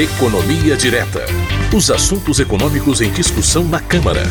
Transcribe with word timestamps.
Economia 0.00 0.76
Direta. 0.76 1.24
Os 1.76 1.90
assuntos 1.90 2.38
econômicos 2.38 3.00
em 3.00 3.12
discussão 3.12 3.64
na 3.64 3.80
Câmara. 3.80 4.22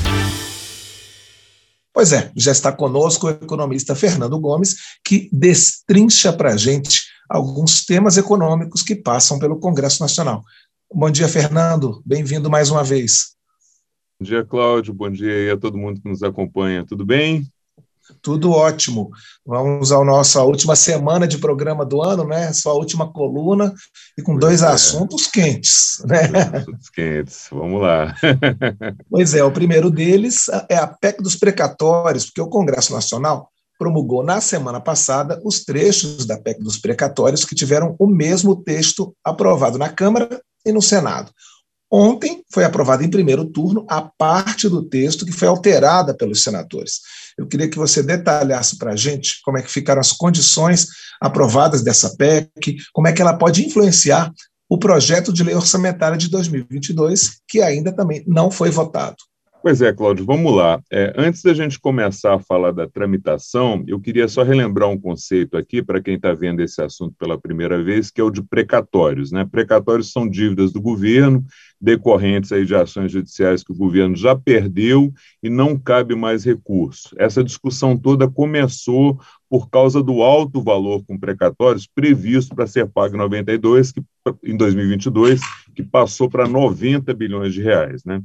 Pois 1.94 2.14
é, 2.14 2.32
já 2.38 2.54
está 2.54 2.72
conosco 2.72 3.28
o 3.28 3.30
economista 3.32 3.94
Fernando 3.94 4.40
Gomes, 4.40 4.78
que 5.04 5.30
destrincha 5.30 6.32
para 6.32 6.54
a 6.54 6.56
gente 6.56 7.02
alguns 7.30 7.86
temas 7.86 8.16
econômicos 8.16 8.82
que 8.82 8.96
passam 8.96 9.40
pelo 9.40 9.60
Congresso 9.60 10.02
Nacional. 10.02 10.42
Bom 10.90 11.12
dia, 11.12 11.28
Fernando. 11.28 12.02
Bem-vindo 12.06 12.50
mais 12.50 12.70
uma 12.70 12.82
vez. 12.82 13.36
Bom 14.18 14.26
dia, 14.26 14.46
Cláudio. 14.46 14.94
Bom 14.94 15.12
dia 15.12 15.54
a 15.54 15.58
todo 15.58 15.78
mundo 15.78 16.00
que 16.00 16.08
nos 16.08 16.24
acompanha. 16.24 16.86
Tudo 16.86 17.06
bem? 17.06 17.46
Tudo 18.22 18.52
ótimo. 18.52 19.10
Vamos 19.46 19.92
à 19.92 20.04
nossa 20.04 20.44
última 20.44 20.76
semana 20.76 21.28
de 21.28 21.38
programa 21.38 21.86
do 21.86 22.02
ano, 22.02 22.26
né? 22.26 22.52
Sua 22.54 22.74
última 22.74 23.12
coluna 23.12 23.74
e 24.18 24.22
com 24.22 24.34
pois 24.34 24.42
dois 24.42 24.62
é. 24.62 24.68
assuntos 24.68 25.28
quentes, 25.28 26.02
né? 26.06 26.30
Assuntos 26.54 26.90
quentes. 26.90 27.48
Vamos 27.52 27.82
lá. 27.82 28.16
pois 29.10 29.34
é, 29.34 29.44
o 29.44 29.52
primeiro 29.52 29.90
deles 29.90 30.48
é 30.70 30.76
a 30.78 30.88
PEC 30.88 31.22
dos 31.22 31.36
precatórios, 31.36 32.26
porque 32.26 32.42
o 32.42 32.50
Congresso 32.50 32.94
Nacional 32.94 33.50
promulgou 33.78 34.24
na 34.24 34.42
semana 34.42 34.82
passada 34.82 35.40
os 35.44 35.64
trechos 35.64 36.26
da 36.26 36.38
PEC 36.38 36.62
dos 36.62 36.78
precatórios 36.78 37.46
que 37.46 37.56
tiveram 37.56 37.96
o 38.00 38.08
mesmo 38.08 38.56
texto 38.56 39.16
aprovado 39.24 39.78
na 39.78 39.90
Câmara 39.90 40.42
e 40.66 40.72
no 40.72 40.82
Senado. 40.82 41.32
Ontem 41.90 42.44
foi 42.52 42.66
aprovada 42.66 43.04
em 43.04 43.10
primeiro 43.10 43.46
turno 43.46 43.86
a 43.90 44.02
parte 44.02 44.68
do 44.68 44.84
texto 44.84 45.26
que 45.26 45.32
foi 45.32 45.48
alterada 45.48 46.14
pelos 46.14 46.44
senadores. 46.44 47.00
Eu 47.38 47.48
queria 47.48 47.70
que 47.70 47.78
você 47.78 48.04
detalhasse 48.04 48.78
para 48.78 48.92
a 48.92 48.96
gente 48.96 49.42
como 49.44 49.58
é 49.58 49.62
que 49.62 49.72
ficaram 49.72 50.02
as 50.02 50.12
condições 50.12 50.88
aprovadas 51.22 51.82
dessa 51.82 52.16
PEC, 52.18 52.78
como 52.92 53.08
é 53.08 53.14
que 53.14 53.22
ela 53.22 53.38
pode 53.38 53.66
influenciar 53.66 54.32
o 54.70 54.78
projeto 54.78 55.32
de 55.32 55.44
lei 55.44 55.56
orçamentária 55.56 56.18
de 56.18 56.30
2022, 56.30 57.40
que 57.48 57.62
ainda 57.62 57.96
também 57.96 58.24
não 58.28 58.52
foi 58.52 58.70
votado. 58.70 59.16
Pois 59.68 59.82
é, 59.82 59.92
Cláudio, 59.92 60.26
vamos 60.26 60.56
lá. 60.56 60.82
É, 60.90 61.14
antes 61.18 61.44
da 61.44 61.54
gente 61.54 61.78
começar 61.78 62.36
a 62.36 62.40
falar 62.40 62.72
da 62.72 62.88
tramitação, 62.88 63.84
eu 63.86 64.00
queria 64.00 64.26
só 64.30 64.42
relembrar 64.42 64.88
um 64.88 64.98
conceito 64.98 65.58
aqui 65.58 65.84
para 65.84 66.02
quem 66.02 66.16
está 66.16 66.34
vendo 66.34 66.62
esse 66.62 66.82
assunto 66.82 67.14
pela 67.20 67.38
primeira 67.38 67.84
vez, 67.84 68.10
que 68.10 68.22
é 68.22 68.24
o 68.24 68.32
de 68.32 68.42
precatórios. 68.42 69.30
Né? 69.30 69.44
Precatórios 69.44 70.14
são 70.14 70.26
dívidas 70.26 70.72
do 70.72 70.80
governo 70.80 71.46
decorrentes 71.82 72.54
aí 72.54 72.66
de 72.66 72.74
ações 72.74 73.12
judiciais 73.12 73.62
que 73.62 73.74
o 73.74 73.76
governo 73.76 74.16
já 74.16 74.34
perdeu 74.34 75.14
e 75.44 75.50
não 75.50 75.78
cabe 75.78 76.16
mais 76.16 76.46
recurso. 76.46 77.14
Essa 77.18 77.44
discussão 77.44 77.98
toda 77.98 78.26
começou 78.26 79.20
por 79.50 79.70
causa 79.70 80.02
do 80.02 80.22
alto 80.22 80.62
valor 80.62 81.04
com 81.06 81.20
precatórios 81.20 81.86
previsto 81.86 82.56
para 82.56 82.68
ser 82.68 82.88
pago 82.88 83.16
em 83.16 83.20
92, 83.20 83.92
que, 83.92 84.02
em 84.46 84.56
2022, 84.56 85.42
que 85.76 85.84
passou 85.84 86.30
para 86.30 86.48
90 86.48 87.14
bilhões 87.14 87.54
de 87.54 87.62
reais, 87.62 88.06
né? 88.06 88.22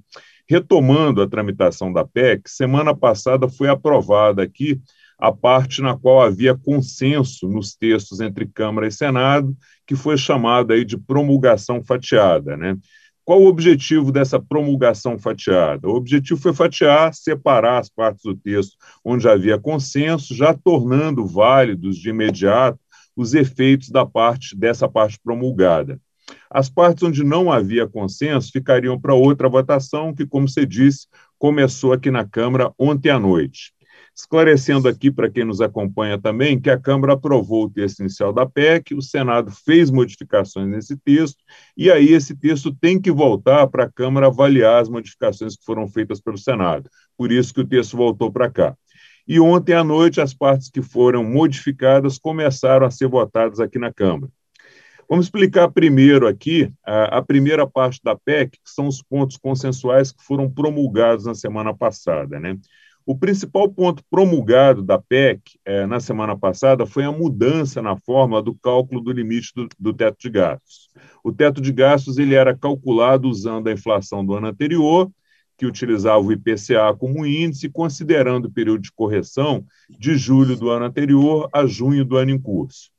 Retomando 0.48 1.22
a 1.22 1.28
tramitação 1.28 1.92
da 1.92 2.04
PEC, 2.04 2.48
semana 2.48 2.94
passada 2.94 3.48
foi 3.48 3.68
aprovada 3.68 4.42
aqui 4.42 4.80
a 5.18 5.30
parte 5.30 5.80
na 5.80 5.96
qual 5.96 6.20
havia 6.20 6.56
consenso 6.56 7.48
nos 7.48 7.76
textos 7.76 8.20
entre 8.20 8.44
Câmara 8.44 8.88
e 8.88 8.92
Senado, 8.92 9.56
que 9.86 9.94
foi 9.94 10.18
chamada 10.18 10.74
aí 10.74 10.84
de 10.84 10.98
promulgação 10.98 11.82
fatiada, 11.82 12.56
né? 12.56 12.76
Qual 13.24 13.40
o 13.40 13.46
objetivo 13.46 14.10
dessa 14.10 14.40
promulgação 14.40 15.16
fatiada? 15.16 15.88
O 15.88 15.94
objetivo 15.94 16.40
foi 16.40 16.52
fatiar, 16.52 17.14
separar 17.14 17.78
as 17.78 17.88
partes 17.88 18.24
do 18.24 18.34
texto 18.34 18.76
onde 19.04 19.28
havia 19.28 19.60
consenso, 19.60 20.34
já 20.34 20.52
tornando 20.52 21.24
válidos 21.24 21.96
de 21.96 22.10
imediato 22.10 22.80
os 23.14 23.32
efeitos 23.32 23.90
da 23.90 24.04
parte 24.04 24.56
dessa 24.56 24.88
parte 24.88 25.20
promulgada. 25.22 26.00
As 26.50 26.68
partes 26.68 27.02
onde 27.02 27.24
não 27.24 27.50
havia 27.50 27.88
consenso 27.88 28.50
ficariam 28.52 29.00
para 29.00 29.14
outra 29.14 29.48
votação, 29.48 30.14
que, 30.14 30.26
como 30.26 30.48
você 30.48 30.66
disse, 30.66 31.06
começou 31.38 31.92
aqui 31.92 32.10
na 32.10 32.24
Câmara 32.24 32.72
ontem 32.78 33.10
à 33.10 33.18
noite. 33.18 33.72
Esclarecendo 34.14 34.88
aqui 34.88 35.10
para 35.10 35.30
quem 35.30 35.44
nos 35.44 35.62
acompanha 35.62 36.20
também 36.20 36.60
que 36.60 36.68
a 36.68 36.78
Câmara 36.78 37.14
aprovou 37.14 37.64
o 37.64 37.70
texto 37.70 38.00
inicial 38.00 38.30
da 38.30 38.44
PEC, 38.44 38.94
o 38.94 39.00
Senado 39.00 39.50
fez 39.50 39.90
modificações 39.90 40.68
nesse 40.68 40.96
texto, 40.98 41.42
e 41.74 41.90
aí 41.90 42.12
esse 42.12 42.36
texto 42.36 42.74
tem 42.74 43.00
que 43.00 43.10
voltar 43.10 43.66
para 43.68 43.84
a 43.84 43.90
Câmara 43.90 44.26
avaliar 44.26 44.82
as 44.82 44.88
modificações 44.90 45.56
que 45.56 45.64
foram 45.64 45.88
feitas 45.88 46.20
pelo 46.20 46.36
Senado. 46.36 46.90
Por 47.16 47.32
isso 47.32 47.54
que 47.54 47.62
o 47.62 47.66
texto 47.66 47.96
voltou 47.96 48.30
para 48.30 48.50
cá. 48.50 48.76
E 49.26 49.40
ontem 49.40 49.72
à 49.72 49.82
noite, 49.82 50.20
as 50.20 50.34
partes 50.34 50.68
que 50.68 50.82
foram 50.82 51.24
modificadas 51.24 52.18
começaram 52.18 52.86
a 52.86 52.90
ser 52.90 53.08
votadas 53.08 53.60
aqui 53.60 53.78
na 53.78 53.92
Câmara. 53.92 54.30
Vamos 55.08 55.26
explicar 55.26 55.68
primeiro 55.70 56.26
aqui 56.26 56.72
a, 56.84 57.18
a, 57.18 57.22
primeira 57.22 57.66
parte 57.66 58.00
da 58.02 58.16
PEC, 58.16 58.52
que 58.52 58.70
são 58.70 58.86
os 58.86 59.02
pontos 59.02 59.36
consensuais 59.36 60.12
que 60.12 60.24
foram 60.24 60.50
promulgados 60.50 61.26
na 61.26 61.34
semana 61.34 61.74
passada. 61.74 62.40
Né? 62.40 62.56
O 63.04 63.18
principal 63.18 63.68
ponto 63.68 64.02
promulgado 64.08 64.80
da 64.80 64.96
PEC 64.96 65.58
é, 65.64 65.86
na 65.86 65.98
semana 65.98 66.38
passada 66.38 66.86
foi 66.86 67.04
a 67.04 67.10
mudança 67.10 67.82
na 67.82 67.96
fórmula 67.96 68.40
do 68.40 68.54
cálculo 68.54 69.00
do 69.00 69.10
limite 69.10 69.52
do, 69.56 69.68
do, 69.78 69.92
teto 69.92 70.18
de 70.20 70.30
gastos. 70.30 70.88
O 71.22 71.32
teto 71.32 71.60
de 71.60 71.72
gastos 71.72 72.16
ele 72.16 72.34
era 72.34 72.56
calculado 72.56 73.28
usando 73.28 73.66
a 73.66 73.72
inflação 73.72 74.24
do 74.24 74.34
ano 74.34 74.46
anterior, 74.46 75.10
que 75.58 75.66
utilizava 75.66 76.20
o 76.20 76.32
IPCA 76.32 76.94
como 76.96 77.26
índice, 77.26 77.68
considerando 77.68 78.46
o 78.46 78.52
período 78.52 78.82
de 78.82 78.92
correção 78.92 79.64
de 79.90 80.16
julho 80.16 80.56
do 80.56 80.70
ano 80.70 80.84
anterior 80.84 81.48
a 81.52 81.66
junho 81.66 82.04
do 82.04 82.16
ano 82.16 82.30
em 82.30 82.38
curso. 82.38 82.91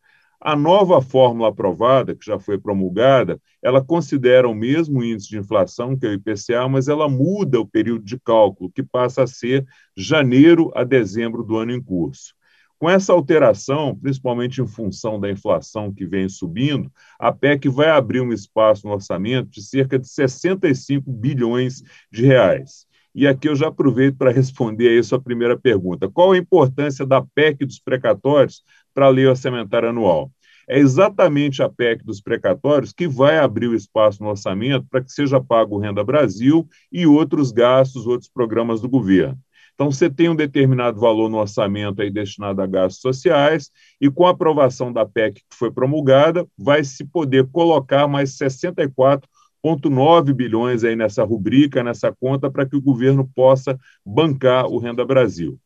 A 0.45 0.57
nova 0.57 1.01
fórmula 1.01 1.47
aprovada, 1.47 2.13
que 2.13 2.25
já 2.25 2.37
foi 2.37 2.59
promulgada, 2.59 3.39
ela 3.61 3.81
considera 3.81 4.45
o 4.45 4.53
mesmo 4.53 5.01
índice 5.01 5.29
de 5.29 5.37
inflação, 5.37 5.97
que 5.97 6.05
é 6.05 6.09
o 6.09 6.13
IPCA, 6.13 6.67
mas 6.67 6.89
ela 6.89 7.07
muda 7.07 7.61
o 7.61 7.65
período 7.65 8.03
de 8.03 8.19
cálculo, 8.19 8.69
que 8.69 8.83
passa 8.83 9.23
a 9.23 9.27
ser 9.27 9.65
janeiro 9.95 10.69
a 10.75 10.83
dezembro 10.83 11.43
do 11.43 11.55
ano 11.55 11.71
em 11.71 11.81
curso. 11.81 12.33
Com 12.77 12.89
essa 12.89 13.13
alteração, 13.13 13.95
principalmente 13.95 14.61
em 14.61 14.67
função 14.67 15.17
da 15.17 15.31
inflação 15.31 15.93
que 15.93 16.05
vem 16.05 16.27
subindo, 16.27 16.91
a 17.17 17.31
PEC 17.31 17.69
vai 17.69 17.87
abrir 17.87 18.19
um 18.19 18.33
espaço 18.33 18.85
no 18.85 18.91
orçamento 18.91 19.49
de 19.49 19.61
cerca 19.61 19.97
de 19.97 20.09
65 20.09 21.09
bilhões 21.09 21.81
de 22.11 22.25
reais. 22.25 22.85
E 23.15 23.27
aqui 23.27 23.47
eu 23.47 23.55
já 23.55 23.67
aproveito 23.67 24.17
para 24.17 24.31
responder 24.31 24.97
a 24.99 25.03
sua 25.03 25.21
primeira 25.21 25.57
pergunta. 25.57 26.09
Qual 26.09 26.31
a 26.31 26.37
importância 26.37 27.05
da 27.05 27.21
PEC 27.21 27.63
dos 27.63 27.79
precatórios 27.79 28.63
para 28.93 29.07
a 29.07 29.09
lei 29.09 29.25
orçamentária 29.25 29.89
anual? 29.89 30.31
É 30.67 30.79
exatamente 30.79 31.61
a 31.61 31.67
PEC 31.67 32.05
dos 32.05 32.21
precatórios 32.21 32.93
que 32.93 33.07
vai 33.07 33.37
abrir 33.37 33.67
o 33.67 33.75
espaço 33.75 34.23
no 34.23 34.29
orçamento 34.29 34.85
para 34.89 35.01
que 35.01 35.11
seja 35.11 35.41
pago 35.41 35.75
o 35.75 35.79
Renda 35.79 36.03
Brasil 36.03 36.67
e 36.91 37.05
outros 37.05 37.51
gastos, 37.51 38.07
outros 38.07 38.29
programas 38.29 38.79
do 38.81 38.87
governo. 38.87 39.37
Então, 39.73 39.91
você 39.91 40.09
tem 40.09 40.29
um 40.29 40.35
determinado 40.35 40.99
valor 40.99 41.29
no 41.29 41.37
orçamento 41.37 42.01
aí 42.01 42.11
destinado 42.11 42.61
a 42.61 42.67
gastos 42.67 43.01
sociais, 43.01 43.71
e 43.99 44.09
com 44.09 44.25
a 44.25 44.29
aprovação 44.29 44.93
da 44.93 45.05
PEC 45.05 45.41
que 45.49 45.57
foi 45.57 45.71
promulgada, 45.71 46.47
vai 46.57 46.83
se 46.83 47.03
poder 47.03 47.47
colocar 47.51 48.07
mais 48.07 48.37
64 48.37 49.27
1,9 49.65 50.33
bilhões 50.33 50.83
aí 50.83 50.95
nessa 50.95 51.23
rubrica, 51.23 51.83
nessa 51.83 52.11
conta, 52.11 52.51
para 52.51 52.65
que 52.65 52.75
o 52.75 52.81
governo 52.81 53.29
possa 53.33 53.79
bancar 54.05 54.65
o 54.65 54.77
Renda 54.77 55.05
Brasil. 55.05 55.57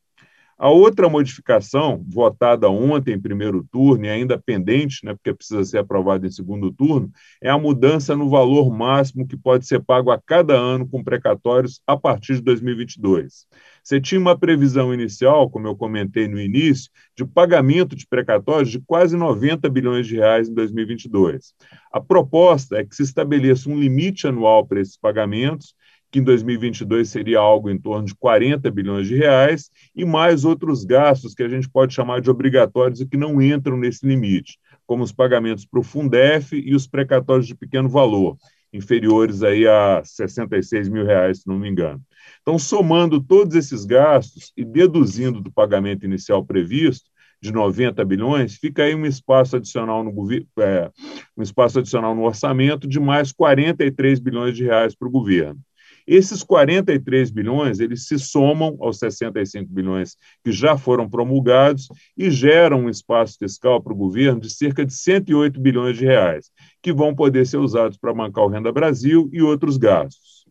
A 0.59 0.72
outra 0.72 1.07
modificação, 1.07 2.03
votada 2.09 2.68
ontem 2.68 3.13
em 3.13 3.22
primeiro 3.22 3.63
turno 3.72 4.06
e 4.06 4.09
ainda 4.09 4.41
pendente, 4.44 5.06
né, 5.06 5.13
porque 5.13 5.31
precisa 5.31 5.63
ser 5.63 5.78
aprovada 5.78 6.25
em 6.25 6.31
segundo 6.31 6.72
turno, 6.72 7.12
é 7.40 7.47
a 7.47 7.59
mudança 7.59 8.16
no 8.16 8.28
valor 8.28 8.72
máximo 8.72 9.28
que 9.28 9.38
pode 9.38 9.68
ser 9.68 9.84
pago 9.84 10.09
a 10.09 10.19
cada 10.19 10.56
ano 10.56 10.88
com 10.88 11.03
precatórios 11.03 11.79
a 11.85 11.95
partir 11.95 12.38
de 12.38 12.41
2022. 12.41 13.45
Você 13.84 14.01
tinha 14.01 14.19
uma 14.19 14.38
previsão 14.38 14.91
inicial, 14.91 15.47
como 15.47 15.68
eu 15.68 15.75
comentei 15.75 16.28
no 16.28 16.41
início, 16.41 16.91
de 17.16 17.24
pagamento 17.24 17.95
de 17.95 18.07
precatórios 18.07 18.72
de 18.72 18.79
quase 18.79 19.16
90 19.16 19.69
bilhões 19.69 20.07
de 20.07 20.16
reais 20.16 20.50
em 20.50 20.56
2022. 20.56 21.53
A 21.94 22.01
proposta 22.01 22.78
é 22.78 22.84
que 22.84 22.95
se 22.95 23.03
estabeleça 23.03 23.69
um 23.69 23.80
limite 23.80 24.27
anual 24.27 24.65
para 24.65 24.81
esses 24.81 24.98
pagamentos, 24.98 25.75
que 26.12 26.19
em 26.19 26.24
2022 26.24 27.09
seria 27.09 27.39
algo 27.39 27.69
em 27.69 27.80
torno 27.80 28.06
de 28.06 28.15
40 28.15 28.69
bilhões 28.71 29.07
de 29.07 29.15
reais, 29.15 29.69
e 29.95 30.06
mais 30.06 30.45
outros 30.45 30.83
gastos 30.83 31.33
que 31.33 31.44
a 31.44 31.50
gente 31.50 31.69
pode 31.69 31.94
chamar 31.94 32.21
de 32.21 32.30
obrigatórios 32.30 33.01
e 33.01 33.07
que 33.07 33.18
não 33.18 33.42
entram 33.42 33.77
nesse 33.77 34.06
limite, 34.06 34.57
como 34.86 35.04
os 35.04 35.12
pagamentos 35.12 35.65
para 35.65 35.80
o 35.80 35.83
Fundef 35.83 36.56
e 36.56 36.74
os 36.74 36.88
precatórios 36.88 37.48
de 37.48 37.56
pequeno 37.56 37.89
valor, 37.89 38.38
inferiores 38.71 39.44
aí 39.44 39.68
a 39.68 40.01
66 40.04 40.89
mil 40.89 41.06
reais, 41.06 41.39
se 41.42 41.48
não 41.48 41.59
me 41.59 41.69
engano. 41.69 42.01
Então, 42.42 42.57
somando 42.57 43.21
todos 43.21 43.56
esses 43.56 43.86
gastos 43.86 44.51
e 44.56 44.63
deduzindo 44.63 45.42
do 45.42 45.51
pagamento 45.51 46.06
inicial 46.06 46.45
previsto, 46.45 47.10
de 47.42 47.51
90 47.51 48.03
bilhões, 48.03 48.56
fica 48.56 48.83
aí 48.83 48.95
um 48.95 49.06
espaço 49.06 49.56
adicional 49.57 50.03
no 50.03 50.12
é, 50.60 50.92
um 51.38 51.44
espaço 51.44 51.80
adicional 51.80 52.15
no 52.15 52.24
orçamento 52.24 52.88
de 52.88 53.00
mais 53.00 53.31
43 53.31 54.19
bilhões 54.19 54.56
de 54.56 54.63
reais 54.63 54.95
para 54.95 55.07
o 55.07 55.12
governo. 55.12 55.60
Esses 56.07 56.42
43 56.42 57.30
bilhões, 57.30 57.81
eles 57.81 58.07
se 58.07 58.18
somam 58.18 58.77
aos 58.80 58.98
65 58.98 59.69
bilhões 59.69 60.15
que 60.42 60.54
já 60.54 60.77
foram 60.77 61.09
promulgados 61.09 61.89
e 62.18 62.31
geram 62.31 62.86
um 62.86 62.89
espaço 62.89 63.38
fiscal 63.38 63.83
para 63.83 63.92
o 63.92 63.98
governo 63.98 64.39
de 64.39 64.50
cerca 64.50 64.86
de 64.86 64.94
108 64.94 65.59
bilhões 65.59 65.98
de 65.98 66.06
reais, 66.06 66.50
que 66.81 66.94
vão 66.94 67.13
poder 67.13 67.45
ser 67.45 67.57
usados 67.57 67.98
para 67.98 68.13
bancar 68.13 68.45
o 68.45 68.48
Renda 68.48 68.71
Brasil 68.71 69.30
e 69.33 69.42
outros 69.42 69.75
gastos. 69.75 70.48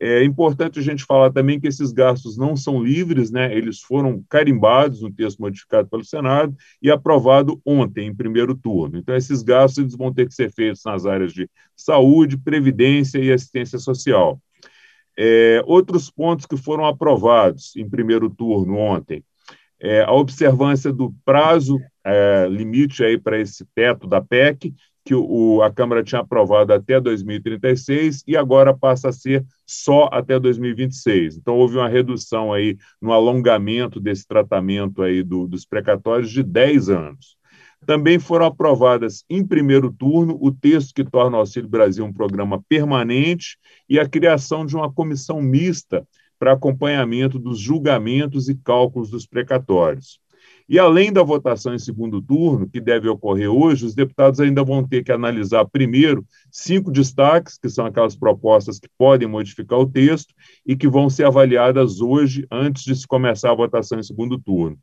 É 0.00 0.22
importante 0.24 0.78
a 0.78 0.82
gente 0.82 1.04
falar 1.04 1.32
também 1.32 1.60
que 1.60 1.66
esses 1.66 1.92
gastos 1.92 2.36
não 2.36 2.56
são 2.56 2.82
livres, 2.82 3.30
né? 3.30 3.52
eles 3.56 3.80
foram 3.80 4.24
carimbados 4.28 5.02
no 5.02 5.12
texto 5.12 5.38
modificado 5.38 5.88
pelo 5.88 6.04
Senado 6.04 6.56
e 6.80 6.88
aprovado 6.88 7.60
ontem, 7.64 8.06
em 8.06 8.14
primeiro 8.14 8.54
turno. 8.54 8.98
Então, 8.98 9.14
esses 9.14 9.42
gastos 9.42 9.78
eles 9.78 9.96
vão 9.96 10.12
ter 10.12 10.26
que 10.26 10.34
ser 10.34 10.52
feitos 10.52 10.82
nas 10.84 11.04
áreas 11.04 11.32
de 11.32 11.48
saúde, 11.76 12.38
previdência 12.38 13.18
e 13.18 13.32
assistência 13.32 13.78
social. 13.78 14.40
É, 15.20 15.60
outros 15.66 16.08
pontos 16.08 16.46
que 16.46 16.56
foram 16.56 16.86
aprovados 16.86 17.74
em 17.74 17.88
primeiro 17.88 18.30
turno 18.30 18.76
ontem, 18.76 19.24
é, 19.80 20.02
a 20.02 20.12
observância 20.12 20.92
do 20.92 21.12
prazo 21.24 21.80
é, 22.04 22.46
limite 22.48 23.02
aí 23.02 23.18
para 23.18 23.40
esse 23.40 23.66
teto 23.74 24.06
da 24.06 24.20
PEC, 24.20 24.72
que 25.04 25.14
o, 25.14 25.62
a 25.62 25.72
Câmara 25.72 26.04
tinha 26.04 26.20
aprovado 26.20 26.72
até 26.72 27.00
2036 27.00 28.22
e 28.26 28.36
agora 28.36 28.76
passa 28.76 29.08
a 29.08 29.12
ser 29.12 29.42
só 29.66 30.08
até 30.12 30.38
2026. 30.38 31.38
Então 31.38 31.56
houve 31.56 31.78
uma 31.78 31.88
redução 31.88 32.52
aí 32.52 32.76
no 33.00 33.10
alongamento 33.10 33.98
desse 33.98 34.28
tratamento 34.28 35.02
aí 35.02 35.22
do, 35.22 35.48
dos 35.48 35.64
precatórios 35.64 36.30
de 36.30 36.42
10 36.42 36.90
anos. 36.90 37.37
Também 37.86 38.18
foram 38.18 38.46
aprovadas 38.46 39.24
em 39.30 39.46
primeiro 39.46 39.92
turno 39.92 40.36
o 40.40 40.52
texto 40.52 40.92
que 40.94 41.04
torna 41.04 41.36
o 41.36 41.40
Auxílio 41.40 41.68
Brasil 41.68 42.04
um 42.04 42.12
programa 42.12 42.62
permanente 42.68 43.56
e 43.88 43.98
a 43.98 44.08
criação 44.08 44.66
de 44.66 44.76
uma 44.76 44.92
comissão 44.92 45.40
mista 45.40 46.06
para 46.38 46.52
acompanhamento 46.52 47.38
dos 47.38 47.58
julgamentos 47.58 48.48
e 48.48 48.54
cálculos 48.54 49.10
dos 49.10 49.26
precatórios. 49.26 50.20
E 50.68 50.78
além 50.78 51.10
da 51.10 51.22
votação 51.22 51.74
em 51.74 51.78
segundo 51.78 52.20
turno, 52.20 52.68
que 52.68 52.78
deve 52.78 53.08
ocorrer 53.08 53.50
hoje, 53.50 53.86
os 53.86 53.94
deputados 53.94 54.38
ainda 54.38 54.62
vão 54.62 54.86
ter 54.86 55.02
que 55.02 55.10
analisar 55.10 55.64
primeiro 55.64 56.26
cinco 56.50 56.90
destaques, 56.90 57.56
que 57.58 57.70
são 57.70 57.86
aquelas 57.86 58.14
propostas 58.14 58.78
que 58.78 58.88
podem 58.98 59.26
modificar 59.26 59.78
o 59.78 59.90
texto 59.90 60.34
e 60.66 60.76
que 60.76 60.86
vão 60.86 61.08
ser 61.08 61.24
avaliadas 61.24 62.02
hoje, 62.02 62.46
antes 62.52 62.84
de 62.84 62.94
se 62.94 63.06
começar 63.06 63.50
a 63.50 63.54
votação 63.54 63.98
em 63.98 64.02
segundo 64.02 64.38
turno. 64.38 64.78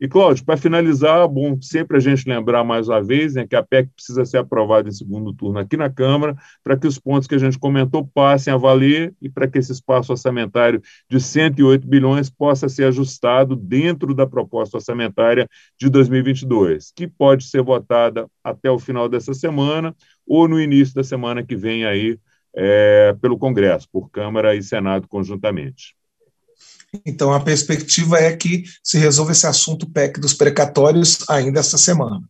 E, 0.00 0.06
Cláudio, 0.06 0.44
para 0.44 0.56
finalizar, 0.56 1.26
bom 1.26 1.60
sempre 1.60 1.96
a 1.96 2.00
gente 2.00 2.28
lembrar 2.28 2.62
mais 2.62 2.88
uma 2.88 3.02
vez 3.02 3.34
né, 3.34 3.46
que 3.46 3.56
a 3.56 3.62
PEC 3.62 3.88
precisa 3.94 4.24
ser 4.26 4.38
aprovada 4.38 4.88
em 4.88 4.92
segundo 4.92 5.32
turno 5.32 5.58
aqui 5.58 5.76
na 5.76 5.88
Câmara, 5.88 6.36
para 6.62 6.76
que 6.76 6.86
os 6.86 6.98
pontos 6.98 7.26
que 7.26 7.34
a 7.34 7.38
gente 7.38 7.58
comentou 7.58 8.06
passem 8.06 8.52
a 8.52 8.56
valer 8.56 9.14
e 9.22 9.28
para 9.28 9.48
que 9.48 9.58
esse 9.58 9.72
espaço 9.72 10.12
orçamentário 10.12 10.82
de 11.08 11.18
108 11.18 11.86
bilhões 11.86 12.28
possa 12.28 12.68
ser 12.68 12.84
ajustado 12.84 13.56
dentro 13.56 14.14
da 14.14 14.26
proposta 14.26 14.76
orçamentária 14.76 15.48
de 15.80 15.88
2022, 15.88 16.92
que 16.94 17.06
pode 17.06 17.44
ser 17.44 17.62
votada 17.62 18.28
até 18.44 18.70
o 18.70 18.78
final 18.78 19.08
dessa 19.08 19.32
semana 19.32 19.94
ou 20.26 20.46
no 20.46 20.60
início 20.60 20.94
da 20.94 21.04
semana 21.04 21.42
que 21.42 21.56
vem 21.56 21.86
aí 21.86 22.18
é, 22.54 23.14
pelo 23.20 23.38
Congresso, 23.38 23.88
por 23.90 24.10
Câmara 24.10 24.54
e 24.54 24.62
Senado 24.62 25.08
conjuntamente. 25.08 25.94
Então, 27.04 27.32
a 27.32 27.40
perspectiva 27.40 28.18
é 28.18 28.34
que 28.36 28.64
se 28.82 28.98
resolva 28.98 29.32
esse 29.32 29.46
assunto 29.46 29.90
PEC 29.90 30.20
dos 30.20 30.34
precatórios 30.34 31.18
ainda 31.28 31.60
essa 31.60 31.76
semana. 31.76 32.22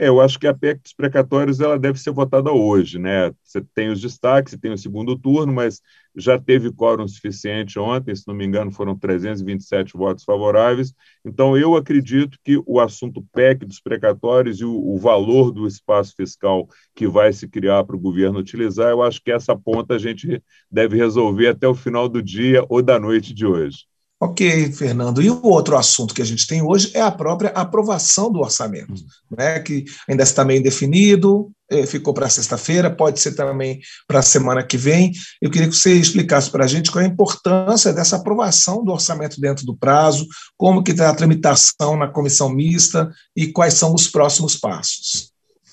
É, 0.00 0.06
eu 0.06 0.20
acho 0.20 0.38
que 0.38 0.46
a 0.46 0.54
PEC 0.54 0.80
dos 0.80 0.92
precatórios 0.92 1.58
ela 1.58 1.76
deve 1.76 1.98
ser 1.98 2.12
votada 2.12 2.52
hoje, 2.52 3.00
né? 3.00 3.32
Você 3.42 3.60
tem 3.74 3.90
os 3.90 4.00
destaques, 4.00 4.52
você 4.52 4.58
tem 4.58 4.72
o 4.72 4.78
segundo 4.78 5.18
turno, 5.18 5.52
mas 5.52 5.82
já 6.14 6.38
teve 6.38 6.72
quórum 6.72 7.06
suficiente 7.08 7.80
ontem, 7.80 8.14
se 8.14 8.22
não 8.26 8.34
me 8.34 8.44
engano, 8.46 8.70
foram 8.70 8.96
327 8.96 9.94
votos 9.96 10.22
favoráveis. 10.22 10.94
Então, 11.24 11.56
eu 11.56 11.74
acredito 11.74 12.38
que 12.44 12.62
o 12.64 12.78
assunto 12.78 13.26
PEC 13.32 13.66
dos 13.66 13.80
precatórios 13.80 14.60
e 14.60 14.64
o, 14.64 14.72
o 14.72 14.96
valor 14.98 15.50
do 15.50 15.66
espaço 15.66 16.14
fiscal 16.16 16.68
que 16.94 17.08
vai 17.08 17.32
se 17.32 17.48
criar 17.48 17.82
para 17.82 17.96
o 17.96 18.00
governo 18.00 18.38
utilizar, 18.38 18.90
eu 18.90 19.02
acho 19.02 19.20
que 19.20 19.32
essa 19.32 19.56
ponta 19.56 19.94
a 19.94 19.98
gente 19.98 20.40
deve 20.70 20.96
resolver 20.96 21.48
até 21.48 21.66
o 21.66 21.74
final 21.74 22.08
do 22.08 22.22
dia 22.22 22.64
ou 22.68 22.80
da 22.82 23.00
noite 23.00 23.34
de 23.34 23.44
hoje. 23.44 23.78
Ok, 24.20 24.72
Fernando. 24.72 25.22
E 25.22 25.30
o 25.30 25.40
outro 25.44 25.76
assunto 25.76 26.12
que 26.12 26.22
a 26.22 26.24
gente 26.24 26.46
tem 26.46 26.60
hoje 26.60 26.90
é 26.92 27.00
a 27.00 27.10
própria 27.10 27.50
aprovação 27.50 28.32
do 28.32 28.40
orçamento, 28.40 28.92
hum. 28.92 29.36
né, 29.36 29.60
que 29.60 29.84
ainda 30.08 30.24
está 30.24 30.44
meio 30.44 30.58
indefinido, 30.58 31.52
eh, 31.70 31.86
ficou 31.86 32.12
para 32.12 32.28
sexta-feira, 32.28 32.90
pode 32.90 33.20
ser 33.20 33.36
também 33.36 33.78
para 34.08 34.18
a 34.18 34.22
semana 34.22 34.64
que 34.64 34.76
vem. 34.76 35.12
Eu 35.40 35.50
queria 35.50 35.68
que 35.68 35.76
você 35.76 35.92
explicasse 35.92 36.50
para 36.50 36.64
a 36.64 36.68
gente 36.68 36.90
qual 36.90 37.02
é 37.02 37.06
a 37.06 37.10
importância 37.10 37.92
dessa 37.92 38.16
aprovação 38.16 38.84
do 38.84 38.90
orçamento 38.90 39.40
dentro 39.40 39.64
do 39.64 39.76
prazo, 39.76 40.26
como 40.56 40.82
que 40.82 40.90
está 40.90 41.10
a 41.10 41.14
tramitação 41.14 41.96
na 41.96 42.08
comissão 42.08 42.48
mista 42.48 43.08
e 43.36 43.52
quais 43.52 43.74
são 43.74 43.94
os 43.94 44.08
próximos 44.08 44.56
passos. 44.56 45.30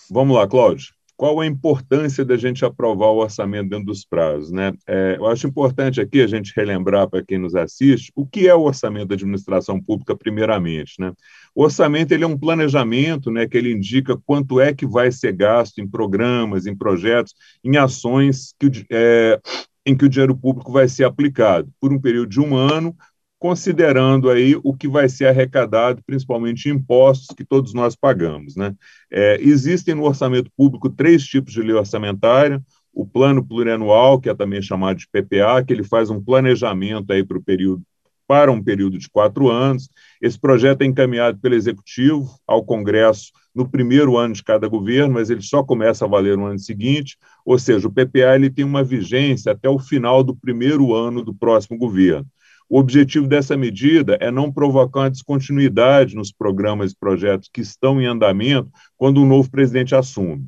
Vamos 0.07 0.37
lá, 0.37 0.47
Cláudio 0.47 0.94
qual 1.17 1.39
a 1.39 1.45
importância 1.45 2.25
da 2.25 2.35
gente 2.35 2.65
aprovar 2.65 3.07
o 3.07 3.17
orçamento 3.17 3.69
dentro 3.69 3.85
dos 3.85 4.05
prazos. 4.05 4.51
Né? 4.51 4.73
É, 4.87 5.15
eu 5.17 5.27
acho 5.27 5.47
importante 5.47 6.01
aqui 6.01 6.21
a 6.21 6.27
gente 6.27 6.53
relembrar 6.55 7.09
para 7.09 7.23
quem 7.23 7.37
nos 7.37 7.55
assiste 7.55 8.11
o 8.15 8.25
que 8.25 8.47
é 8.47 8.55
o 8.55 8.63
orçamento 8.63 9.07
da 9.07 9.15
administração 9.15 9.81
pública, 9.81 10.15
primeiramente. 10.15 10.95
Né? 10.99 11.13
O 11.53 11.63
orçamento 11.63 12.11
ele 12.11 12.23
é 12.23 12.27
um 12.27 12.37
planejamento 12.37 13.31
né, 13.31 13.47
que 13.47 13.57
ele 13.57 13.71
indica 13.71 14.17
quanto 14.25 14.59
é 14.59 14.73
que 14.73 14.85
vai 14.85 15.11
ser 15.11 15.31
gasto 15.33 15.79
em 15.79 15.87
programas, 15.87 16.65
em 16.65 16.75
projetos, 16.75 17.33
em 17.63 17.77
ações 17.77 18.53
que, 18.59 18.85
é, 18.91 19.39
em 19.85 19.95
que 19.95 20.05
o 20.05 20.09
dinheiro 20.09 20.35
público 20.35 20.71
vai 20.71 20.87
ser 20.87 21.05
aplicado 21.05 21.69
por 21.79 21.93
um 21.93 21.99
período 21.99 22.29
de 22.29 22.41
um 22.41 22.57
ano 22.57 22.95
considerando 23.45 24.31
aí 24.31 24.59
o 24.63 24.75
que 24.75 24.87
vai 24.87 25.07
ser 25.07 25.27
arrecadado, 25.27 26.01
principalmente 26.03 26.67
impostos 26.67 27.27
que 27.37 27.45
todos 27.45 27.75
nós 27.75 27.95
pagamos. 27.95 28.55
Né? 28.55 28.73
É, 29.11 29.37
existem 29.39 29.93
no 29.93 30.03
orçamento 30.03 30.49
público 30.57 30.89
três 30.89 31.23
tipos 31.23 31.53
de 31.53 31.61
lei 31.61 31.75
orçamentária, 31.75 32.59
o 32.91 33.05
plano 33.05 33.45
plurianual, 33.45 34.19
que 34.19 34.29
é 34.29 34.33
também 34.33 34.63
chamado 34.63 34.97
de 34.97 35.07
PPA, 35.07 35.63
que 35.63 35.71
ele 35.71 35.83
faz 35.83 36.09
um 36.09 36.19
planejamento 36.19 37.13
aí 37.13 37.23
para 37.23 37.37
o 37.37 37.43
período 37.43 37.83
para 38.27 38.51
um 38.51 38.63
período 38.63 38.97
de 38.97 39.07
quatro 39.07 39.51
anos. 39.51 39.87
Esse 40.19 40.39
projeto 40.39 40.81
é 40.81 40.85
encaminhado 40.85 41.37
pelo 41.37 41.53
Executivo 41.53 42.27
ao 42.47 42.65
Congresso 42.65 43.31
no 43.53 43.69
primeiro 43.69 44.17
ano 44.17 44.33
de 44.33 44.43
cada 44.43 44.67
governo, 44.67 45.13
mas 45.13 45.29
ele 45.29 45.43
só 45.43 45.63
começa 45.63 46.03
a 46.03 46.07
valer 46.07 46.35
no 46.35 46.47
ano 46.47 46.57
seguinte, 46.57 47.15
ou 47.45 47.59
seja, 47.59 47.87
o 47.87 47.91
PPA 47.91 48.33
ele 48.33 48.49
tem 48.49 48.65
uma 48.65 48.83
vigência 48.83 49.51
até 49.51 49.69
o 49.69 49.77
final 49.77 50.23
do 50.23 50.35
primeiro 50.35 50.95
ano 50.95 51.21
do 51.21 51.35
próximo 51.35 51.77
governo. 51.77 52.25
O 52.67 52.79
objetivo 52.79 53.27
dessa 53.27 53.55
medida 53.55 54.17
é 54.19 54.31
não 54.31 54.51
provocar 54.51 55.09
descontinuidade 55.09 56.15
nos 56.15 56.31
programas 56.31 56.91
e 56.91 56.97
projetos 56.97 57.49
que 57.51 57.61
estão 57.61 58.01
em 58.01 58.05
andamento 58.05 58.69
quando 58.97 59.21
um 59.21 59.27
novo 59.27 59.49
presidente 59.51 59.93
assume. 59.93 60.47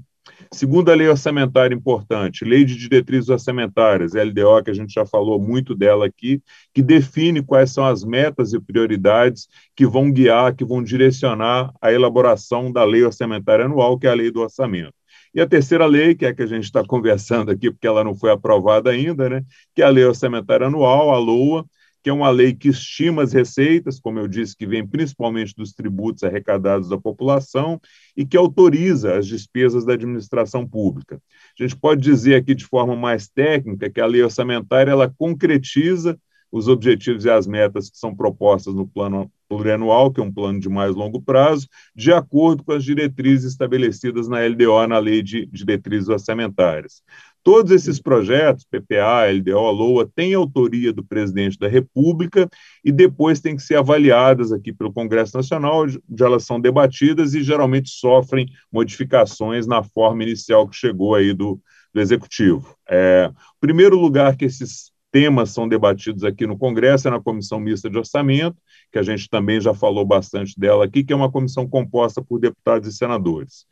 Segundo 0.52 0.90
a 0.90 0.96
lei 0.96 1.08
orçamentária 1.08 1.76
importante, 1.76 2.46
Lei 2.46 2.64
de 2.64 2.76
Diretrizes 2.76 3.30
Orçamentárias, 3.30 4.14
LDO, 4.14 4.64
que 4.64 4.72
a 4.72 4.74
gente 4.74 4.94
já 4.94 5.06
falou 5.06 5.40
muito 5.40 5.76
dela 5.76 6.06
aqui, 6.06 6.42
que 6.74 6.82
define 6.82 7.44
quais 7.44 7.72
são 7.72 7.86
as 7.86 8.04
metas 8.04 8.54
e 8.54 8.60
prioridades 8.60 9.48
que 9.76 9.86
vão 9.86 10.12
guiar, 10.12 10.56
que 10.56 10.64
vão 10.64 10.82
direcionar 10.82 11.74
a 11.82 11.92
elaboração 11.92 12.72
da 12.72 12.84
lei 12.84 13.04
orçamentária 13.04 13.66
anual, 13.66 13.98
que 13.98 14.08
é 14.08 14.10
a 14.10 14.16
lei 14.16 14.32
do 14.32 14.42
orçamento. 14.42 14.94
E 15.34 15.42
a 15.42 15.48
terceira 15.48 15.86
lei, 15.86 16.16
que 16.16 16.26
é 16.26 16.30
a 16.30 16.34
que 16.34 16.44
a 16.44 16.48
gente 16.48 16.64
está 16.64 16.84
conversando 16.86 17.52
aqui, 17.52 17.70
porque 17.70 17.88
ela 17.88 18.04
não 18.04 18.16
foi 18.16 18.32
aprovada 18.32 18.90
ainda, 18.90 19.30
né, 19.30 19.44
que 19.76 19.82
é 19.82 19.86
a 19.86 19.90
lei 19.90 20.06
orçamentária 20.06 20.68
anual, 20.68 21.14
a 21.14 21.18
LOA, 21.18 21.66
que 22.08 22.10
é 22.10 22.14
uma 22.14 22.30
lei 22.30 22.54
que 22.54 22.70
estima 22.70 23.22
as 23.22 23.34
receitas, 23.34 24.00
como 24.00 24.18
eu 24.18 24.30
disse, 24.30 24.56
que 24.56 24.66
vem 24.66 24.88
principalmente 24.88 25.54
dos 25.54 25.74
tributos 25.74 26.24
arrecadados 26.24 26.88
da 26.88 26.98
população 26.98 27.82
e 28.16 28.26
que 28.26 28.38
autoriza 28.38 29.18
as 29.18 29.28
despesas 29.28 29.84
da 29.84 29.92
administração 29.92 30.66
pública. 30.66 31.22
A 31.60 31.62
gente 31.62 31.76
pode 31.76 32.02
dizer 32.02 32.36
aqui 32.36 32.56
de 32.56 32.64
forma 32.64 32.96
mais 32.96 33.28
técnica 33.28 33.90
que 33.90 34.00
a 34.00 34.06
lei 34.06 34.24
orçamentária 34.24 34.92
ela 34.92 35.14
concretiza 35.18 36.18
os 36.50 36.70
objetivos 36.70 37.26
e 37.26 37.30
as 37.30 37.46
metas 37.46 37.90
que 37.90 37.98
são 37.98 38.16
propostas 38.16 38.74
no 38.74 38.88
plano 38.88 39.30
plurianual, 39.50 40.10
que 40.10 40.22
é 40.22 40.24
um 40.24 40.32
plano 40.32 40.62
de 40.62 40.70
mais 40.70 40.96
longo 40.96 41.22
prazo, 41.22 41.68
de 41.94 42.14
acordo 42.14 42.64
com 42.64 42.72
as 42.72 42.86
diretrizes 42.86 43.52
estabelecidas 43.52 44.30
na 44.30 44.46
LDO, 44.46 44.88
na 44.88 44.98
Lei 44.98 45.22
de 45.22 45.46
Diretrizes 45.48 46.08
Orçamentárias. 46.08 47.02
Todos 47.48 47.72
esses 47.72 47.98
projetos, 47.98 48.66
PPA, 48.66 49.26
LDO, 49.32 49.72
LOA, 49.72 50.12
têm 50.14 50.34
autoria 50.34 50.92
do 50.92 51.02
presidente 51.02 51.58
da 51.58 51.70
República 51.70 52.50
e 52.84 52.92
depois 52.92 53.40
têm 53.40 53.56
que 53.56 53.62
ser 53.62 53.78
avaliadas 53.78 54.52
aqui 54.52 54.74
pelo 54.74 54.92
Congresso 54.92 55.38
Nacional, 55.38 55.84
onde 55.86 56.22
elas 56.22 56.44
são 56.44 56.60
debatidas 56.60 57.34
e 57.34 57.42
geralmente 57.42 57.90
sofrem 57.90 58.48
modificações 58.70 59.66
na 59.66 59.82
forma 59.82 60.24
inicial 60.24 60.68
que 60.68 60.76
chegou 60.76 61.16
aí 61.16 61.34
do, 61.34 61.58
do 61.94 62.02
Executivo. 62.02 62.76
É, 62.86 63.32
primeiro 63.62 63.98
lugar 63.98 64.36
que 64.36 64.44
esses 64.44 64.92
temas 65.10 65.52
são 65.52 65.70
debatidos 65.70 66.26
aqui 66.26 66.46
no 66.46 66.58
Congresso 66.58 67.08
é 67.08 67.12
na 67.12 67.22
Comissão 67.22 67.62
Mista 67.62 67.90
de 67.90 67.98
Orçamento, 67.98 68.58
que 68.92 69.00
a 69.00 69.04
gente 69.04 69.30
também 69.30 69.62
já 69.62 69.74
falou 69.74 70.06
bastante 70.06 70.54
dela 70.60 70.84
aqui, 70.84 71.02
que 71.02 71.14
é 71.14 71.16
uma 71.16 71.32
comissão 71.32 71.66
composta 71.66 72.22
por 72.22 72.42
deputados 72.42 72.90
e 72.90 72.92
senadores. 72.92 73.66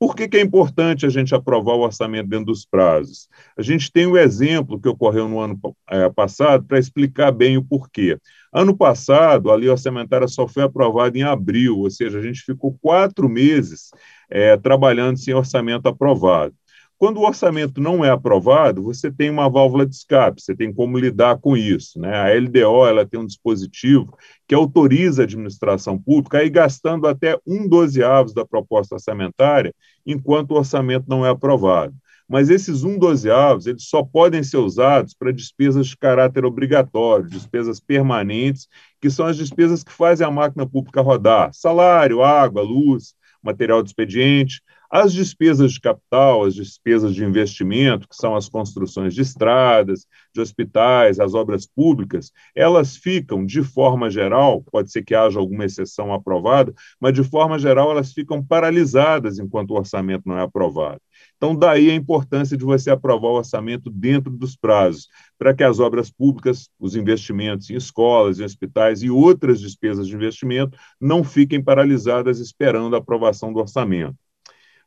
Por 0.00 0.16
que, 0.16 0.26
que, 0.26 0.38
é 0.38 0.40
importante 0.40 1.04
a 1.04 1.10
gente 1.10 1.34
aprovar 1.34 1.74
o 1.74 1.80
orçamento 1.80 2.26
dentro 2.26 2.46
dos 2.46 2.64
prazos? 2.64 3.28
A 3.54 3.60
gente 3.60 3.92
tem 3.92 4.06
o 4.06 4.16
exemplo 4.16 4.80
que 4.80 4.88
ocorreu 4.88 5.28
no 5.28 5.38
ano 5.38 5.60
é, 5.90 6.08
passado 6.08 6.64
para 6.64 6.78
explicar 6.78 7.30
bem 7.30 7.58
o 7.58 7.62
porquê. 7.62 8.16
Ano 8.50 8.74
passado, 8.74 9.50
a 9.50 9.54
lei 9.54 9.68
orçamentária 9.68 10.26
só 10.26 10.48
foi 10.48 10.62
aprovada 10.62 11.18
em 11.18 11.22
abril, 11.22 11.80
ou 11.80 11.90
seja, 11.90 12.18
a 12.18 12.22
gente 12.22 12.40
ficou 12.40 12.78
quatro 12.80 13.28
meses 13.28 13.90
é, 14.30 14.56
trabalhando 14.56 15.18
sem 15.18 15.34
orçamento 15.34 15.86
aprovado. 15.86 16.54
Quando 17.00 17.16
o 17.16 17.26
orçamento 17.26 17.80
não 17.80 18.04
é 18.04 18.10
aprovado, 18.10 18.82
você 18.82 19.10
tem 19.10 19.30
uma 19.30 19.48
válvula 19.48 19.86
de 19.86 19.94
escape, 19.94 20.42
você 20.42 20.54
tem 20.54 20.70
como 20.70 20.98
lidar 20.98 21.38
com 21.38 21.56
isso. 21.56 21.98
Né? 21.98 22.14
A 22.14 22.28
LDO 22.38 22.86
ela 22.86 23.06
tem 23.06 23.18
um 23.18 23.24
dispositivo 23.24 24.14
que 24.46 24.54
autoriza 24.54 25.22
a 25.22 25.24
administração 25.24 25.98
pública 25.98 26.36
a 26.36 26.44
ir 26.44 26.50
gastando 26.50 27.08
até 27.08 27.38
um 27.46 27.66
dozeavos 27.66 28.34
da 28.34 28.44
proposta 28.44 28.96
orçamentária 28.96 29.74
enquanto 30.04 30.50
o 30.50 30.58
orçamento 30.58 31.06
não 31.08 31.24
é 31.24 31.30
aprovado. 31.30 31.94
Mas 32.28 32.50
esses 32.50 32.84
um 32.84 32.98
dozeavos 32.98 33.66
eles 33.66 33.84
só 33.84 34.02
podem 34.02 34.42
ser 34.42 34.58
usados 34.58 35.14
para 35.14 35.32
despesas 35.32 35.86
de 35.86 35.96
caráter 35.96 36.44
obrigatório, 36.44 37.30
despesas 37.30 37.80
permanentes, 37.80 38.68
que 39.00 39.08
são 39.08 39.24
as 39.24 39.38
despesas 39.38 39.82
que 39.82 39.90
fazem 39.90 40.26
a 40.26 40.30
máquina 40.30 40.68
pública 40.68 41.00
rodar: 41.00 41.48
salário, 41.54 42.22
água, 42.22 42.60
luz, 42.60 43.14
material 43.42 43.82
de 43.82 43.88
expediente. 43.88 44.60
As 44.92 45.12
despesas 45.12 45.74
de 45.74 45.80
capital, 45.80 46.44
as 46.44 46.52
despesas 46.52 47.14
de 47.14 47.24
investimento, 47.24 48.08
que 48.08 48.16
são 48.16 48.34
as 48.34 48.48
construções 48.48 49.14
de 49.14 49.22
estradas, 49.22 50.04
de 50.34 50.40
hospitais, 50.40 51.20
as 51.20 51.32
obras 51.32 51.64
públicas, 51.64 52.32
elas 52.56 52.96
ficam, 52.96 53.46
de 53.46 53.62
forma 53.62 54.10
geral, 54.10 54.62
pode 54.62 54.90
ser 54.90 55.04
que 55.04 55.14
haja 55.14 55.38
alguma 55.38 55.64
exceção 55.64 56.12
aprovada, 56.12 56.74
mas 56.98 57.14
de 57.14 57.22
forma 57.22 57.56
geral 57.56 57.92
elas 57.92 58.12
ficam 58.12 58.44
paralisadas 58.44 59.38
enquanto 59.38 59.70
o 59.70 59.76
orçamento 59.76 60.24
não 60.26 60.36
é 60.36 60.42
aprovado. 60.42 61.00
Então, 61.36 61.54
daí 61.54 61.88
a 61.88 61.94
importância 61.94 62.56
de 62.56 62.64
você 62.64 62.90
aprovar 62.90 63.28
o 63.28 63.36
orçamento 63.36 63.90
dentro 63.90 64.32
dos 64.32 64.56
prazos, 64.56 65.06
para 65.38 65.54
que 65.54 65.62
as 65.62 65.78
obras 65.78 66.10
públicas, 66.10 66.68
os 66.80 66.96
investimentos 66.96 67.70
em 67.70 67.76
escolas, 67.76 68.40
em 68.40 68.44
hospitais 68.44 69.04
e 69.04 69.10
outras 69.10 69.60
despesas 69.60 70.08
de 70.08 70.16
investimento 70.16 70.76
não 71.00 71.22
fiquem 71.22 71.62
paralisadas 71.62 72.40
esperando 72.40 72.96
a 72.96 72.98
aprovação 72.98 73.52
do 73.52 73.60
orçamento. 73.60 74.16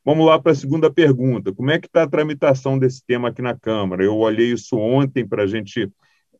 Vamos 0.04 0.26
lá 0.26 0.38
para 0.38 0.52
a 0.52 0.54
segunda 0.54 0.92
pergunta. 0.92 1.52
Como 1.54 1.70
é 1.70 1.78
que 1.78 1.86
está 1.86 2.02
a 2.02 2.08
tramitação 2.08 2.78
desse 2.78 3.02
tema 3.06 3.28
aqui 3.28 3.40
na 3.40 3.58
Câmara? 3.58 4.04
Eu 4.04 4.16
olhei 4.18 4.52
isso 4.52 4.76
ontem 4.76 5.26
para 5.26 5.44
a 5.44 5.46
gente 5.46 5.90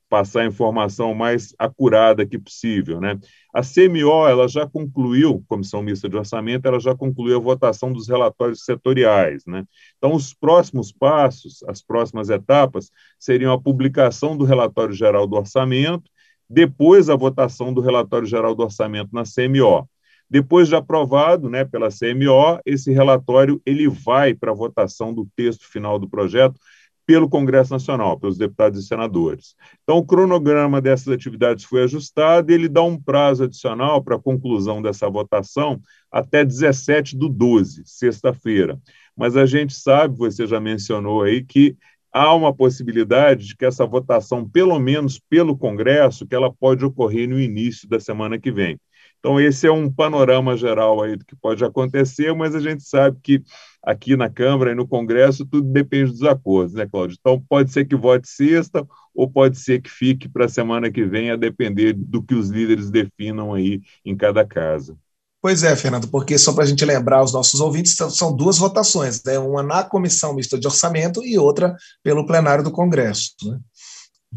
passar 0.06 0.42
a 0.42 0.46
informação 0.46 1.14
mais 1.14 1.54
acurada 1.58 2.26
que 2.26 2.38
possível. 2.38 3.00
Né? 3.00 3.18
A 3.54 3.62
CMO 3.62 4.28
ela 4.28 4.46
já 4.46 4.68
concluiu, 4.68 5.42
Comissão 5.48 5.82
Mista 5.82 6.10
de 6.10 6.16
Orçamento, 6.16 6.68
ela 6.68 6.78
já 6.78 6.94
concluiu 6.94 7.38
a 7.38 7.40
votação 7.40 7.90
dos 7.90 8.06
relatórios 8.06 8.64
setoriais. 8.64 9.44
Né? 9.46 9.64
Então, 9.96 10.14
os 10.14 10.34
próximos 10.34 10.92
passos, 10.92 11.62
as 11.66 11.82
próximas 11.82 12.28
etapas, 12.28 12.90
seriam 13.18 13.52
a 13.52 13.60
publicação 13.60 14.36
do 14.36 14.44
relatório 14.44 14.94
geral 14.94 15.26
do 15.26 15.36
orçamento, 15.36 16.10
depois 16.48 17.08
a 17.08 17.16
votação 17.16 17.72
do 17.72 17.80
relatório 17.80 18.26
geral 18.26 18.54
do 18.54 18.62
orçamento 18.62 19.08
na 19.12 19.22
CMO. 19.24 19.88
Depois 20.28 20.68
de 20.68 20.74
aprovado 20.74 21.48
né, 21.48 21.64
pela 21.64 21.88
CMO, 21.88 22.60
esse 22.64 22.92
relatório 22.92 23.60
ele 23.64 23.88
vai 23.88 24.34
para 24.34 24.50
a 24.50 24.54
votação 24.54 25.12
do 25.12 25.28
texto 25.36 25.66
final 25.66 25.98
do 25.98 26.08
projeto 26.08 26.58
pelo 27.06 27.28
Congresso 27.28 27.72
Nacional, 27.72 28.18
pelos 28.18 28.38
deputados 28.38 28.82
e 28.82 28.86
senadores. 28.86 29.54
Então, 29.82 29.98
o 29.98 30.04
cronograma 30.04 30.80
dessas 30.80 31.08
atividades 31.08 31.64
foi 31.64 31.82
ajustado 31.84 32.50
e 32.50 32.54
ele 32.54 32.68
dá 32.68 32.82
um 32.82 33.00
prazo 33.00 33.44
adicional 33.44 34.02
para 34.02 34.16
a 34.16 34.20
conclusão 34.20 34.80
dessa 34.80 35.08
votação 35.08 35.80
até 36.10 36.44
17 36.44 37.16
do 37.16 37.28
12, 37.28 37.82
sexta-feira. 37.84 38.80
Mas 39.16 39.36
a 39.36 39.44
gente 39.44 39.74
sabe, 39.74 40.16
você 40.16 40.46
já 40.46 40.58
mencionou 40.58 41.22
aí, 41.22 41.44
que 41.44 41.76
há 42.12 42.32
uma 42.34 42.54
possibilidade 42.54 43.48
de 43.48 43.56
que 43.56 43.64
essa 43.64 43.84
votação, 43.84 44.48
pelo 44.48 44.78
menos 44.78 45.18
pelo 45.18 45.56
Congresso, 45.56 46.26
que 46.26 46.34
ela 46.34 46.52
pode 46.52 46.84
ocorrer 46.84 47.28
no 47.28 47.40
início 47.40 47.88
da 47.88 48.00
semana 48.00 48.38
que 48.38 48.50
vem. 48.50 48.78
Então, 49.24 49.40
esse 49.40 49.66
é 49.66 49.72
um 49.72 49.90
panorama 49.90 50.54
geral 50.54 51.02
aí 51.02 51.16
do 51.16 51.24
que 51.24 51.34
pode 51.34 51.64
acontecer, 51.64 52.34
mas 52.34 52.54
a 52.54 52.60
gente 52.60 52.82
sabe 52.82 53.16
que 53.22 53.42
aqui 53.82 54.18
na 54.18 54.28
Câmara 54.28 54.72
e 54.72 54.74
no 54.74 54.86
Congresso 54.86 55.46
tudo 55.46 55.66
depende 55.66 56.10
dos 56.10 56.22
acordos, 56.24 56.74
né, 56.74 56.86
Cláudio? 56.86 57.16
Então, 57.18 57.42
pode 57.48 57.72
ser 57.72 57.86
que 57.86 57.96
vote 57.96 58.28
sexta 58.28 58.86
ou 59.14 59.26
pode 59.26 59.56
ser 59.56 59.80
que 59.80 59.88
fique 59.88 60.28
para 60.28 60.44
a 60.44 60.48
semana 60.48 60.90
que 60.90 61.06
vem, 61.06 61.30
a 61.30 61.36
depender 61.36 61.94
do 61.94 62.22
que 62.22 62.34
os 62.34 62.50
líderes 62.50 62.90
definam 62.90 63.54
aí 63.54 63.80
em 64.04 64.14
cada 64.14 64.44
casa. 64.44 64.94
Pois 65.40 65.62
é, 65.62 65.74
Fernando, 65.74 66.08
porque 66.08 66.36
só 66.36 66.52
para 66.52 66.64
a 66.64 66.66
gente 66.66 66.84
lembrar 66.84 67.24
os 67.24 67.32
nossos 67.32 67.60
ouvintes, 67.60 67.96
são 68.10 68.36
duas 68.36 68.58
votações, 68.58 69.22
né? 69.24 69.38
uma 69.38 69.62
na 69.62 69.82
Comissão 69.82 70.34
Mista 70.34 70.58
de 70.58 70.66
Orçamento 70.66 71.24
e 71.24 71.38
outra 71.38 71.74
pelo 72.02 72.26
plenário 72.26 72.62
do 72.62 72.70
Congresso. 72.70 73.32
Né? 73.42 73.58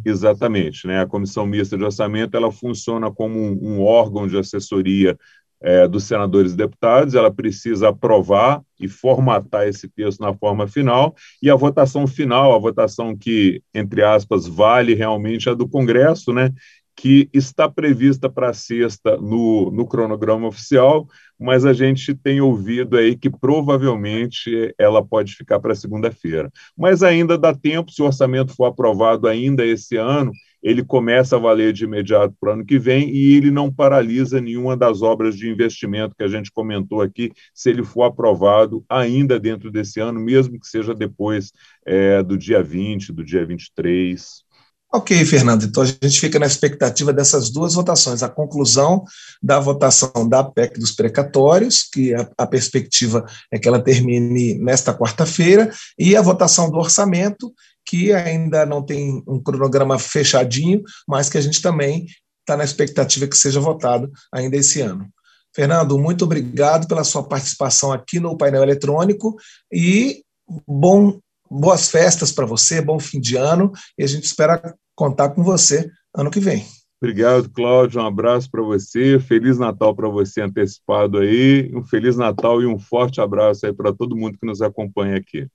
Exatamente, 0.05 0.87
né? 0.87 1.01
A 1.01 1.05
comissão 1.07 1.45
mista 1.45 1.77
de 1.77 1.83
orçamento 1.83 2.35
ela 2.35 2.51
funciona 2.51 3.11
como 3.11 3.37
um, 3.39 3.57
um 3.61 3.81
órgão 3.81 4.27
de 4.27 4.37
assessoria 4.37 5.17
é, 5.61 5.87
dos 5.87 6.03
senadores 6.03 6.53
e 6.53 6.57
deputados, 6.57 7.15
ela 7.15 7.33
precisa 7.33 7.89
aprovar 7.89 8.61
e 8.79 8.87
formatar 8.87 9.67
esse 9.67 9.87
texto 9.89 10.19
na 10.19 10.33
forma 10.33 10.67
final, 10.67 11.15
e 11.41 11.49
a 11.49 11.55
votação 11.55 12.05
final, 12.05 12.53
a 12.53 12.59
votação 12.59 13.17
que, 13.17 13.61
entre 13.73 14.03
aspas, 14.03 14.47
vale 14.47 14.93
realmente 14.93 15.49
a 15.49 15.53
do 15.53 15.67
Congresso, 15.67 16.31
né? 16.31 16.53
Que 16.97 17.29
está 17.31 17.69
prevista 17.69 18.27
para 18.27 18.51
sexta 18.53 19.17
no, 19.17 19.69
no 19.69 19.85
cronograma 19.85 20.47
oficial, 20.47 21.07
mas 21.39 21.63
a 21.63 21.71
gente 21.71 22.15
tem 22.15 22.41
ouvido 22.41 22.97
aí 22.97 23.15
que 23.15 23.29
provavelmente 23.29 24.73
ela 24.79 25.05
pode 25.05 25.35
ficar 25.35 25.59
para 25.59 25.75
segunda-feira. 25.75 26.51
Mas 26.75 27.03
ainda 27.03 27.37
dá 27.37 27.53
tempo, 27.53 27.91
se 27.91 28.01
o 28.01 28.05
orçamento 28.05 28.55
for 28.55 28.65
aprovado 28.65 29.27
ainda 29.27 29.63
esse 29.63 29.95
ano, 29.95 30.31
ele 30.61 30.83
começa 30.83 31.35
a 31.35 31.39
valer 31.39 31.71
de 31.71 31.83
imediato 31.83 32.35
para 32.39 32.49
o 32.49 32.53
ano 32.53 32.65
que 32.65 32.79
vem 32.79 33.09
e 33.11 33.35
ele 33.35 33.51
não 33.51 33.71
paralisa 33.71 34.41
nenhuma 34.41 34.75
das 34.75 35.03
obras 35.03 35.37
de 35.37 35.47
investimento 35.47 36.15
que 36.15 36.23
a 36.23 36.27
gente 36.27 36.51
comentou 36.51 37.01
aqui, 37.01 37.31
se 37.53 37.69
ele 37.69 37.83
for 37.83 38.03
aprovado 38.03 38.83
ainda 38.89 39.39
dentro 39.39 39.69
desse 39.69 39.99
ano, 39.99 40.19
mesmo 40.19 40.59
que 40.59 40.67
seja 40.67 40.95
depois 40.95 41.51
é, 41.85 42.23
do 42.23 42.35
dia 42.35 42.63
20, 42.63 43.13
do 43.13 43.23
dia 43.23 43.45
23. 43.45 44.46
Ok, 44.91 45.25
Fernando. 45.25 45.65
Então 45.65 45.83
a 45.83 45.85
gente 45.85 46.19
fica 46.19 46.39
na 46.39 46.45
expectativa 46.45 47.11
dessas 47.11 47.49
duas 47.49 47.73
votações: 47.73 48.23
a 48.23 48.29
conclusão 48.29 49.03
da 49.43 49.59
votação 49.59 50.27
da 50.27 50.43
PEC 50.43 50.79
dos 50.79 50.91
precatórios, 50.91 51.83
que 51.83 52.13
a, 52.13 52.29
a 52.37 52.47
perspectiva 52.47 53.25
é 53.51 53.59
que 53.59 53.67
ela 53.67 53.83
termine 53.83 54.57
nesta 54.57 54.93
quarta-feira, 54.93 55.69
e 55.99 56.15
a 56.15 56.21
votação 56.21 56.71
do 56.71 56.77
orçamento, 56.77 57.53
que 57.85 58.13
ainda 58.13 58.65
não 58.65 58.81
tem 58.81 59.21
um 59.27 59.41
cronograma 59.41 59.99
fechadinho, 59.99 60.81
mas 61.07 61.29
que 61.29 61.37
a 61.37 61.41
gente 61.41 61.61
também 61.61 62.05
está 62.39 62.55
na 62.55 62.63
expectativa 62.63 63.27
que 63.27 63.37
seja 63.37 63.59
votado 63.59 64.09
ainda 64.33 64.55
esse 64.55 64.79
ano. 64.79 65.07
Fernando, 65.53 65.97
muito 65.97 66.23
obrigado 66.23 66.87
pela 66.87 67.03
sua 67.03 67.23
participação 67.23 67.91
aqui 67.91 68.19
no 68.19 68.37
painel 68.37 68.63
eletrônico 68.63 69.35
e 69.71 70.23
bom 70.65 71.19
boas 71.49 71.89
festas 71.89 72.31
para 72.31 72.45
você, 72.45 72.81
bom 72.81 72.99
fim 72.99 73.19
de 73.19 73.35
ano, 73.35 73.71
e 73.97 74.03
a 74.03 74.07
gente 74.07 74.23
espera 74.23 74.75
contar 74.95 75.29
com 75.29 75.43
você 75.43 75.89
ano 76.15 76.31
que 76.31 76.39
vem. 76.39 76.65
Obrigado, 76.99 77.49
Cláudio. 77.49 78.01
Um 78.01 78.05
abraço 78.05 78.49
para 78.49 78.61
você. 78.61 79.19
Feliz 79.19 79.59
Natal 79.59 79.95
para 79.95 80.09
você 80.09 80.41
antecipado 80.41 81.19
aí. 81.19 81.71
Um 81.75 81.83
Feliz 81.83 82.17
Natal 82.17 82.61
e 82.61 82.65
um 82.65 82.79
forte 82.79 83.21
abraço 83.21 83.67
aí 83.67 83.73
para 83.73 83.93
todo 83.93 84.15
mundo 84.15 84.37
que 84.39 84.47
nos 84.47 84.61
acompanha 84.63 85.17
aqui. 85.17 85.47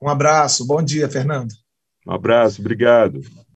Um 0.00 0.08
abraço. 0.08 0.66
Bom 0.66 0.82
dia, 0.82 1.08
Fernando. 1.08 1.52
Um 2.06 2.12
abraço. 2.12 2.60
Obrigado. 2.60 3.20